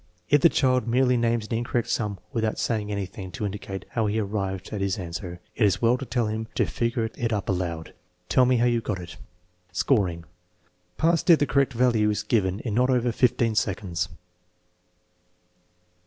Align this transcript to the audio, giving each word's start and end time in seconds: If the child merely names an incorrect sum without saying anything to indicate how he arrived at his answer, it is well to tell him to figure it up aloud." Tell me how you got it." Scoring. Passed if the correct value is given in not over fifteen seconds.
If 0.31 0.41
the 0.41 0.49
child 0.49 0.87
merely 0.87 1.15
names 1.15 1.45
an 1.45 1.53
incorrect 1.53 1.87
sum 1.87 2.17
without 2.33 2.57
saying 2.57 2.91
anything 2.91 3.29
to 3.33 3.45
indicate 3.45 3.85
how 3.91 4.07
he 4.07 4.17
arrived 4.17 4.69
at 4.73 4.81
his 4.81 4.97
answer, 4.97 5.39
it 5.55 5.63
is 5.63 5.79
well 5.79 5.95
to 5.99 6.05
tell 6.07 6.25
him 6.25 6.47
to 6.55 6.65
figure 6.65 7.05
it 7.15 7.31
up 7.31 7.47
aloud." 7.49 7.93
Tell 8.27 8.47
me 8.47 8.55
how 8.57 8.65
you 8.65 8.81
got 8.81 8.97
it." 8.99 9.17
Scoring. 9.71 10.25
Passed 10.97 11.29
if 11.29 11.37
the 11.37 11.45
correct 11.45 11.73
value 11.73 12.09
is 12.09 12.23
given 12.23 12.61
in 12.61 12.73
not 12.73 12.89
over 12.89 13.11
fifteen 13.11 13.53
seconds. 13.53 14.09